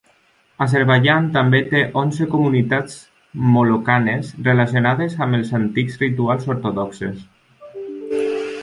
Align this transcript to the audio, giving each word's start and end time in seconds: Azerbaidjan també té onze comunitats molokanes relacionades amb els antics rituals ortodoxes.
Azerbaidjan 0.65 1.27
també 1.35 1.59
té 1.73 1.81
onze 2.03 2.27
comunitats 2.31 2.95
molokanes 3.59 4.33
relacionades 4.49 5.15
amb 5.27 5.41
els 5.41 5.53
antics 5.63 6.03
rituals 6.07 6.53
ortodoxes. 6.57 7.23